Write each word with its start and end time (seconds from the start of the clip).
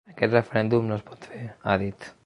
Aquest 0.11 0.35
referèndum 0.37 0.89
no 0.93 0.97
es 0.97 1.05
pot 1.11 1.29
fer, 1.35 1.43
ha 1.69 1.81
dit. 1.85 2.15